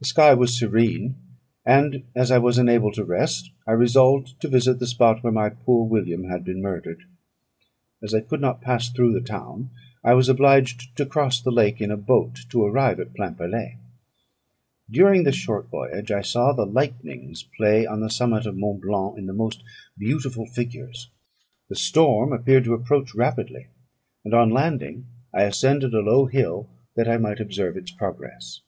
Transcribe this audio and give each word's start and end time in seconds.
The 0.00 0.06
sky 0.06 0.34
was 0.34 0.58
serene; 0.58 1.14
and, 1.64 2.02
as 2.16 2.32
I 2.32 2.38
was 2.38 2.58
unable 2.58 2.90
to 2.90 3.04
rest, 3.04 3.52
I 3.68 3.70
resolved 3.70 4.40
to 4.40 4.48
visit 4.48 4.80
the 4.80 4.86
spot 4.88 5.22
where 5.22 5.32
my 5.32 5.48
poor 5.48 5.86
William 5.86 6.24
had 6.24 6.44
been 6.44 6.60
murdered. 6.60 7.04
As 8.02 8.12
I 8.14 8.20
could 8.20 8.40
not 8.40 8.62
pass 8.62 8.88
through 8.90 9.12
the 9.12 9.20
town, 9.20 9.70
I 10.02 10.14
was 10.14 10.28
obliged 10.28 10.96
to 10.96 11.06
cross 11.06 11.40
the 11.40 11.52
lake 11.52 11.80
in 11.80 11.92
a 11.92 11.96
boat 11.96 12.40
to 12.48 12.64
arrive 12.64 12.98
at 12.98 13.14
Plainpalais. 13.14 13.78
During 14.90 15.22
this 15.22 15.36
short 15.36 15.68
voyage 15.70 16.10
I 16.10 16.22
saw 16.22 16.52
the 16.52 16.66
lightnings 16.66 17.44
playing 17.56 17.86
on 17.86 18.00
the 18.00 18.10
summit 18.10 18.46
of 18.46 18.56
Mont 18.56 18.82
Blanc 18.82 19.16
in 19.16 19.26
the 19.26 19.32
most 19.32 19.62
beautiful 19.96 20.46
figures. 20.46 21.10
The 21.68 21.76
storm 21.76 22.32
appeared 22.32 22.64
to 22.64 22.74
approach 22.74 23.14
rapidly; 23.14 23.68
and, 24.24 24.34
on 24.34 24.50
landing, 24.50 25.06
I 25.32 25.44
ascended 25.44 25.94
a 25.94 26.00
low 26.00 26.26
hill, 26.26 26.68
that 26.96 27.06
I 27.08 27.18
might 27.18 27.38
observe 27.38 27.76
its 27.76 27.92
progress. 27.92 28.60